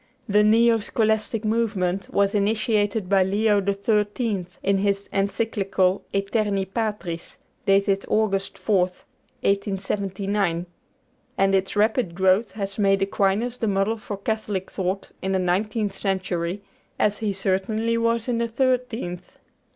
[0.27, 4.47] The "neo scholastic movement" was initiated by Leo XIII.
[4.63, 9.03] in his Encyclical 'Æterni Patris,' dated August 4th,
[9.43, 10.65] 1879,
[11.37, 15.95] and its rapid growth has made Aquinas the model of Catholic thought in the nineteenth
[15.95, 16.63] century,
[16.97, 19.37] as he certainly was in the thirteenth.